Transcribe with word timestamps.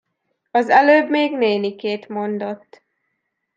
Az 0.51 0.69
előbb 0.69 1.09
még 1.09 1.37
nénikét 1.37 2.07
mondott. 2.07 2.81